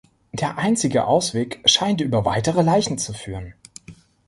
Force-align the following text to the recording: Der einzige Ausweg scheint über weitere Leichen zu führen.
Der 0.31 0.57
einzige 0.57 1.05
Ausweg 1.05 1.61
scheint 1.65 2.01
über 2.01 2.25
weitere 2.25 2.63
Leichen 2.63 2.97
zu 2.97 3.13
führen. 3.13 3.53